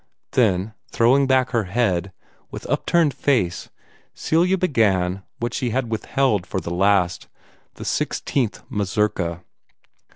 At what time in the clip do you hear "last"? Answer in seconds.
6.73-7.27